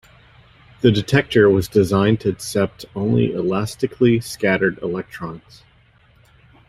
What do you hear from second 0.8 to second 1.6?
The detector